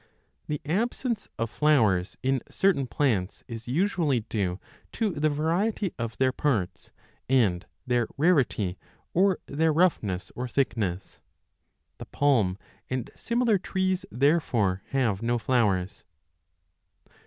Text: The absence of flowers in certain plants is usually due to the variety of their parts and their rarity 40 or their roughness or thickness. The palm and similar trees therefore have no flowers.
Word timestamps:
The 0.47 0.59
absence 0.65 1.29
of 1.37 1.51
flowers 1.51 2.17
in 2.23 2.41
certain 2.49 2.87
plants 2.87 3.43
is 3.47 3.67
usually 3.67 4.21
due 4.21 4.59
to 4.93 5.11
the 5.11 5.29
variety 5.29 5.93
of 5.99 6.17
their 6.17 6.31
parts 6.31 6.89
and 7.29 7.67
their 7.85 8.07
rarity 8.17 8.79
40 9.13 9.13
or 9.13 9.39
their 9.45 9.71
roughness 9.71 10.31
or 10.35 10.47
thickness. 10.47 11.21
The 11.99 12.05
palm 12.07 12.57
and 12.89 13.11
similar 13.15 13.59
trees 13.59 14.03
therefore 14.09 14.81
have 14.89 15.21
no 15.21 15.37
flowers. 15.37 16.03